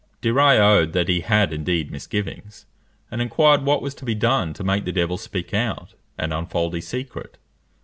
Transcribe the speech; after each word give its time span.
De 0.21 0.31
Rays 0.33 0.59
owned 0.59 0.93
that 0.93 1.09
he 1.09 1.19
had 1.19 1.53
indeed 1.53 1.91
misgivings, 1.91 2.65
and 3.11 3.21
inquired 3.21 3.61
what 3.61 3.83
was 3.83 3.93
to 3.93 4.03
be 4.03 4.15
done 4.15 4.51
to 4.51 4.63
make 4.63 4.83
the 4.83 4.91
devil 4.91 5.15
speak 5.15 5.53
out, 5.53 5.93
and 6.17 6.33
unfold 6.33 6.73
his 6.73 6.87
secret? 6.87 7.37